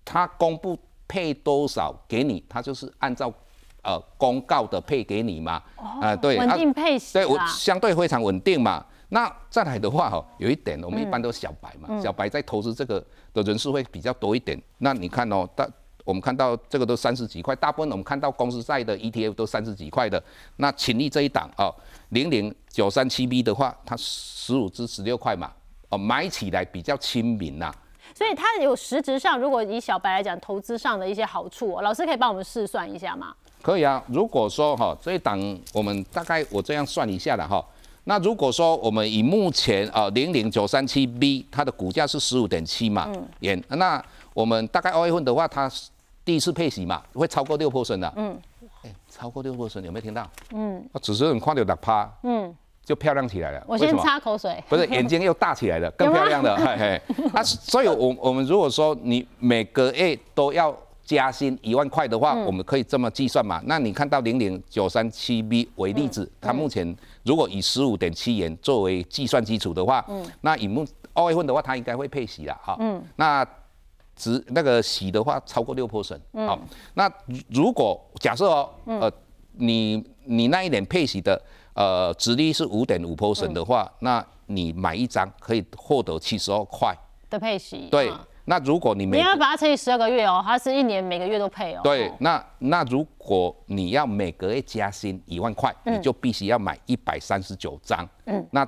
[0.05, 3.33] 它公布配多少给你，它就是按照
[3.83, 7.47] 呃公告的配给你嘛，啊、对，啊稳定配息对，我啦。
[7.47, 8.85] 相对非常稳定嘛。
[9.11, 14.61] 那再来的话哦，有一点我们一般都是小白嗯嘛，小白在投资这个的人数会比较多一点。
[14.79, 15.69] 那你看哦，大
[16.05, 20.23] 我们看到这个都三十几块，大部分我们看到公司债的 ETF 都三十几块的。
[20.57, 21.73] 那勤力这一档哦，
[22.11, 25.53] 零零九三七 B 的话，它十五至十六块嘛，
[25.89, 27.73] 哦，买起来比较亲民呐、
[28.15, 33.35] 所以它有实质上，如果以小白来讲，投资上的一些好处、哦，老师可以帮我们试算一下吗？
[33.61, 34.03] 可以啊。
[34.09, 35.39] 如果说哈这一档
[35.73, 37.65] 我们大概我这样算一下了哈，
[38.05, 45.71] 那如果说我们以目前啊零零九三七 B 它的股价是十五点七嘛嗯元，那我们大概二月份的话，它
[46.25, 48.13] 第一次配息嘛，会超过六 percent 的。
[48.17, 48.39] 嗯。
[48.83, 50.31] 哎，超过六 percent 有没有听到？
[50.53, 50.87] 嗯。
[51.03, 52.09] 只是很快就打趴。
[52.23, 52.55] 嗯。
[52.85, 53.65] 就漂亮起来了。
[53.67, 54.63] 我先擦口水。
[54.69, 56.55] 不是， 眼睛又大起来了，更漂亮了。
[56.61, 57.03] 嘿嘿。
[57.33, 63.59] 那所以，我我们如果说你每个月都要加薪一万块的话，我们可以这么计算嘛？
[63.65, 72.77] 那你看到零零九三七 B 为例子，它目前如果以十五点七元作为计算基础的话，嗯，那以目二月份的话，它应该会配息了哈。
[72.81, 73.03] 嗯。
[73.17, 73.47] 那
[74.15, 76.21] 值那个息的话超过六 percent。
[76.35, 76.47] 嗯。
[76.47, 76.59] 好，
[76.93, 77.11] 那
[77.49, 79.11] 如果假设哦，呃，
[79.53, 81.41] 你你那一年配息的。
[81.75, 86.97] 呃，值率是五点五 percent 的话，那你买一张可以获得七十二块
[87.29, 87.89] 的配息。
[87.91, 88.13] 对，
[88.45, 91.81] 那如果你每你要把它乘以十二个月哦，它是一年每个月都配哦。
[91.83, 98.09] 对，那那如果你要每个月加薪一万块，你就必须要买一百三十九张。
[98.27, 98.47] 嗯。
[98.53, 98.63] 那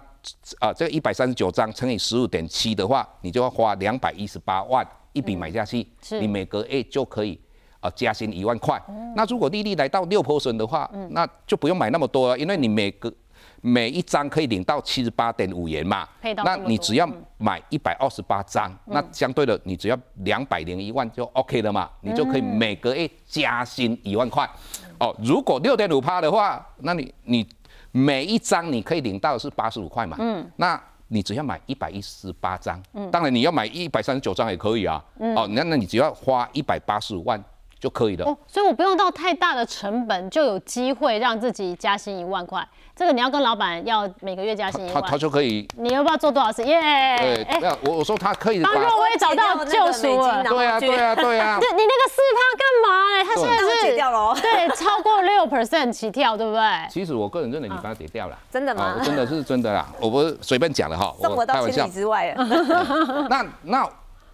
[0.58, 5.86] 啊，这个一百三十九张乘以十五点七的话，你就要花两百一十八万一笔买下去，
[6.20, 7.40] 你每个月就可以。
[7.94, 8.80] 加薪一万块，
[9.14, 13.12] 那如果利率来到六 percent 的话，那就不用买那么多了，因为你每个
[13.60, 16.08] 每一张可以领到七十八点五元嘛，
[16.44, 17.08] 那你只要
[17.38, 24.48] 买一百二十八张，那相对的你只要两百零一万就 OK 了嘛，你就可以每个月加薪一万块。
[24.98, 27.46] 哦，如果六点五趴的话，那你你
[27.92, 37.42] 每一张你可以领到是八十五块嘛，嗯，那你只要买一百一十八张，嗯，当然你要买一百三十九张也可以啊，哦，那那你只要花一百八十五万。
[37.78, 42.66] 就可以了，哦，所以我不用到太大的成本，就有机会让自己加薪一万块。
[42.96, 45.68] 这个你要跟老板要每个月加薪一万，他他就可以。
[45.76, 46.64] 你要不要做多少次？
[46.64, 46.80] 耶！
[47.18, 50.42] 对，没有我我说他可以帮若威找到救赎了。
[50.42, 51.58] 对啊，对啊，对啊。
[51.60, 52.88] 对，你那个四趴干嘛？
[53.12, 54.34] 哎，他现在是掉了。
[54.40, 56.62] 对，超过六 percent 起跳，对不对？
[56.90, 58.38] 其实我个人认为你把它跌掉了。
[58.50, 58.96] 真的吗？
[59.04, 61.14] 真的是真的啦，我不是随便讲的哈。
[61.20, 62.34] 送我到千里之外。
[63.28, 63.86] 那那。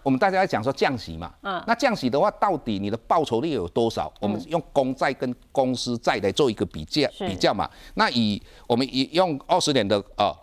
[0.02, 4.12] 我们大家在讲说降息嘛，嗯，那降息的话，到底你的报酬率有多少？
[4.20, 7.70] 我们用公债跟公司债来做一个比较比较嘛。
[7.94, 10.34] 那以我们以用二十年的呃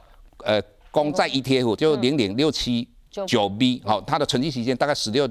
[0.45, 2.87] 呃公债 ETF 就零点六七
[3.27, 5.27] 九 B，好，它的存续期间大概十六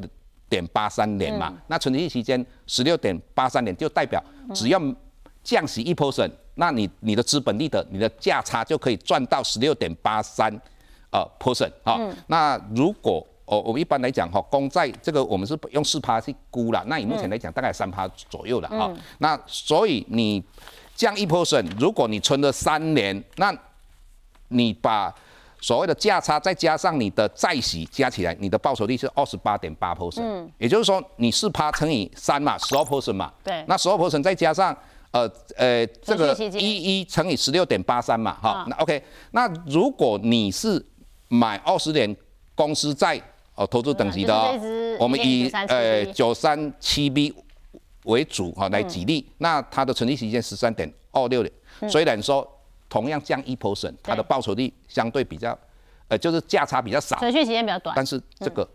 [0.48, 1.52] 点八三年嘛。
[1.68, 4.22] 那存续期间十六点八三年就代表
[4.54, 4.80] 只要
[5.42, 10.52] 降息一 percent，那你你的资本利得你的价差就可以赚到十六点八三
[11.10, 18.92] 呃 percent 好，那如果哦，我们一般来讲哈，公债这个我们是用四趴去估了，那以目前来讲大概三趴左右了哈。
[19.20, 20.44] 那所以你
[20.94, 23.50] 降一 percent，如果你存了三年，那
[24.48, 25.14] 你把
[25.62, 30.20] 所谓的价差再加上你的债息加起来，你的报酬率是二十八点八 percent。
[30.22, 30.52] 嗯。
[30.58, 33.32] 也就是说，你四趴乘以三嘛，十二 percent 嘛。
[33.42, 33.64] 对。
[33.66, 34.76] 那十二 percent 再加上
[35.10, 38.66] 呃呃这个一一乘以十六点八三嘛，哈。
[38.68, 40.84] 那 OK，那如果你是
[41.28, 42.14] 买二十年
[42.54, 43.18] 公司债。
[43.58, 44.56] 哦，投资等级的哦，
[45.00, 47.34] 我们以呃九三七 B
[48.04, 51.52] 为主哈来举例，那它的存续时间十三点二六年，
[51.90, 52.48] 虽然说
[52.88, 55.58] 同样降一 percent，它的报酬率相对比较，
[56.06, 58.66] 呃就是价差比较少，存续时间比较短，但是这个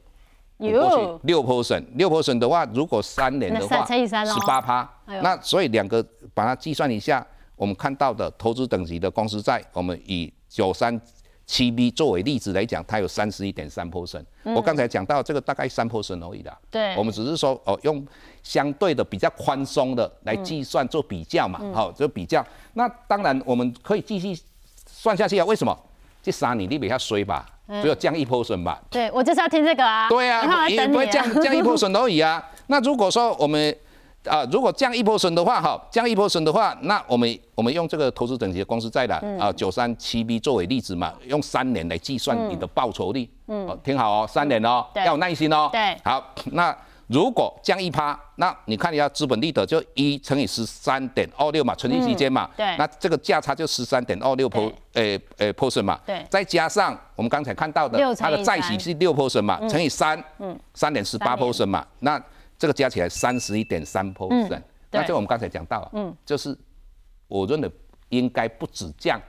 [0.57, 10.99] 有六 percent，六 percent 的话，如果三年的话，十八趴，那所以两个把它计算一下，我们看到的投资等级的公司债，我们以九三。
[11.45, 14.23] 七 B 作为例子来讲，它有三十一点三 percent。
[14.43, 16.57] 我刚才讲到这个大概三 percent 而已的。
[16.71, 18.05] 对，我们只是说哦，用
[18.41, 22.45] 相对的比较宽松的来计算做比较嘛，好，做比较。
[22.73, 24.37] 那当然我们可以继续
[24.87, 25.45] 算下去啊。
[25.45, 25.77] 为什么？
[26.21, 27.45] 这三年你比较衰吧，
[27.81, 28.81] 只有降一 percent 吧。
[28.89, 30.07] 对，我就是要听这个啊。
[30.07, 32.41] 对啊，也不会降降一 percent 而已啊。
[32.67, 33.77] 那如果说我们
[34.25, 46.75] 啊，如果降一波损的话，哈，降一波损的话，那我们我们用这个投资等级的公司债的啊，九三七 B 作为例子嘛，用三年来计算你的报酬率，嗯，听好哦，三年哦，要有耐心哦，对，好，那
[47.07, 62.19] 如果降一趴，那你看一下资本利得就一乘以十三点二六嘛，存利期间嘛，对，那这个价差就十三点二六 per，诶诶 percent 嘛，对，再加上我们刚才看到的它的债息是六 percent 嘛，乘以三，嗯，三点十八 percent 嘛，那
[62.57, 64.61] 这个加起来三十一点三 percent。
[64.91, 66.55] 那就我们刚才讲到，嗯，就是
[67.27, 67.71] 我认为
[68.09, 69.19] 应该不止降，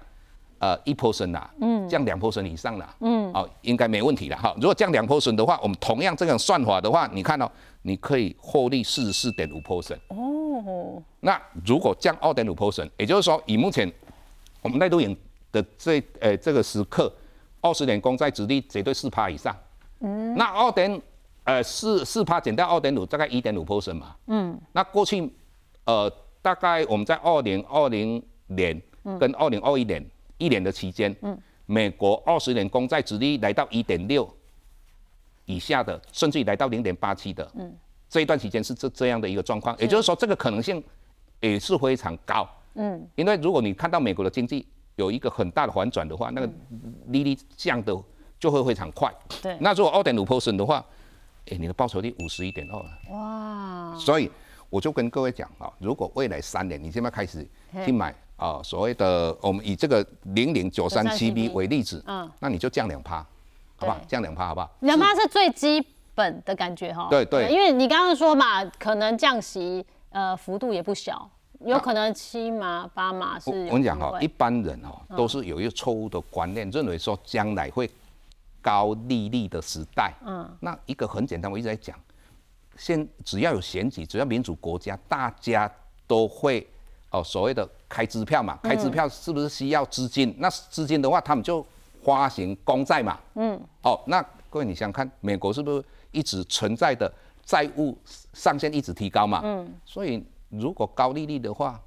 [0.59, 4.53] 呃一 percent 啦，嗯，降两 percent 以上啦，嗯，哦，应该没问题了哈。
[4.57, 7.51] 如果降两 percent 的话，我们同样这样算法的话，你看哦
[7.81, 9.99] 你可以获利四十四点五 percent。
[10.09, 13.91] 哦，那如果降二点五 percent，也就是说以目前
[14.61, 15.17] 我们内陆影
[15.51, 17.11] 的这呃这个时刻，
[17.63, 19.57] 二十年公债殖利绝对四趴以上。
[20.01, 21.01] 嗯，那二点
[21.45, 24.17] 呃四四趴减掉二点五，大概一点五 percent 嘛。
[24.27, 25.33] 嗯，那过去。
[25.87, 28.81] 呃，大概我们在二零二零年
[29.21, 30.03] 跟二零二一年
[30.39, 34.27] 一年的期间，嗯美国二十年公债殖利率来到一点六
[35.45, 37.47] 以下的，甚至于来到零点八七的，
[38.09, 40.83] 这一段期间是这这样的一个状况，也就是说这个可能性
[41.41, 42.49] 也是非常高。
[42.77, 44.67] 嗯，因为如果你看到美国的经济
[44.97, 46.51] 有一个很大的反转的话，那个
[47.09, 47.95] 利率降的
[48.41, 49.13] 就会非常快。
[49.43, 50.83] 对那如果二点五 percent 的话，
[51.51, 53.15] 哎，你的报酬率五十一点二。
[53.15, 54.31] 哇，所以
[54.71, 57.47] 我就跟各位讲啊，如果未来三年你现在开始
[57.85, 63.19] 去买啊、所谓的我们以这个零零九三七 B 为例子，嗯那你就降两趴，
[63.77, 63.99] 好不好？
[64.09, 64.69] 降两趴好不好？
[64.81, 65.83] 两趴是最基
[66.17, 67.07] 本的感觉哈。
[67.09, 71.31] 对对因为你刚刚说嘛，可能降息呃幅度也不小，
[71.61, 77.89] 有可能七码八码是我跟你讲哈，一般人哈嗯都是有一个错误的观念，认为说将来会
[78.65, 80.15] 高利率的时代。
[80.25, 81.95] 嗯，那一个很简单，我一直在讲，
[82.79, 85.71] 现只要有选举，只要民主国家，大家
[86.07, 86.67] 都会
[87.11, 90.35] 哦所谓的开支票嘛，开支票是不是需要资金？
[90.39, 91.65] 那资金的话，他们就
[92.03, 93.21] 发行公债嘛。
[93.35, 97.13] 嗯，哦，那各位你想想看，美国是不是一直存在的
[97.45, 97.99] 债务
[98.33, 99.43] 上限一直提高嘛？
[99.45, 101.79] 嗯，所以如果高利率的话，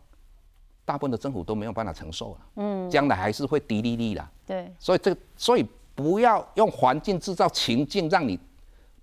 [0.85, 2.37] 大部分的政府都没有办法承受了。
[2.55, 4.29] 嗯，将来还是会低利率啦。
[4.45, 5.67] 对所以这个，所以
[5.97, 8.39] 不要用环境制造情境，让你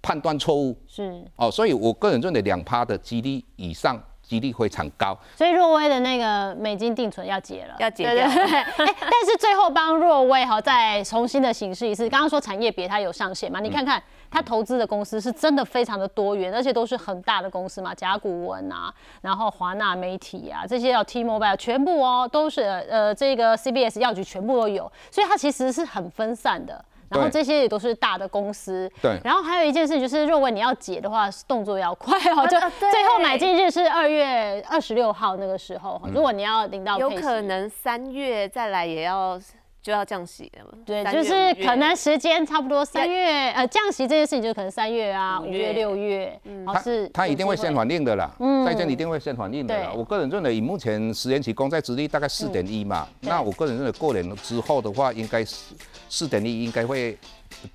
[0.01, 0.78] 判断错误。
[0.86, 1.20] 是。
[1.34, 5.18] 哦，所以我个人认为两趴的几率以上，几率非常高。
[5.36, 8.59] 所以若威的那个美金定存要解了，要解掉对对对。
[8.59, 12.09] 哎但是最后帮若威哈再重新的形式一次。
[12.09, 14.01] 刚刚说产业别它有上限嘛，你看看
[14.35, 26.85] 它投资的公司是真的非常的多元，而且都是很大的公司嘛，甲骨文啊，然后华纳媒体啊，这些要 T-Mobile 全部哦都是呃这个 CBS 药局全部都有，所以它其实是很分散的。
[27.11, 39.39] 然后对这些也都是大的公司，对然后还有一件事就是，若文你要解的话，动作要快哦，就最后买进日是二月二十六号那个时候，嗯如果你要领到有可能三月再来也要
[39.85, 40.78] 就要降息了嘛。
[40.87, 49.93] 对，就是可能时间差不多三月，呃，降息这件事情就可能三月啊、五五月月、六月，嗯它是它一定会先反应的啦，嗯债券一定会先反应的啦。
[49.95, 55.74] 我个人认为，以目前十年期公债殖利率大概四点一嘛，那我个人认为过年之后的话，应该是
[56.09, 57.18] 四点一应该会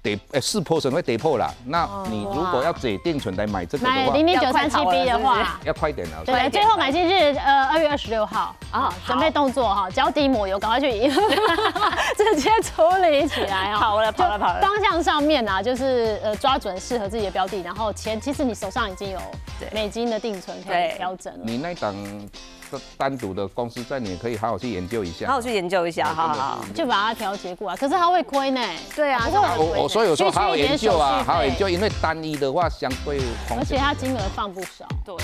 [0.01, 1.51] 跌，呃四 percent 会跌破啦。
[1.65, 5.59] 那你如果要解定存来买这个的话买零，零九三七 B 的话。
[5.65, 6.23] 要快点了。
[6.25, 10.89] 对，最后买进日呃二月二十六号啊啊，准备动作哈，脚底抹油，赶快去
[12.15, 13.79] 直接处理起来哈。
[13.79, 19.19] 跑了跑了跑了方向上面啊，就是呃抓准适合自己的标的，然后钱其实你手上已经有
[19.71, 21.39] 美金的定存可以对调整了。
[21.43, 21.93] 你那档
[22.71, 25.27] 单单独的公司在，你也可以好好去研究一下。
[25.27, 26.65] 好好去研究一下，好好好。
[26.73, 28.61] 就把它调节过来，可是它会亏呢。
[28.95, 33.19] 对啊所以我我所以我说好好研究啊，好好研究，因为单一的话相对
[33.57, 34.87] 而且它金额放不少。
[35.05, 35.15] 对。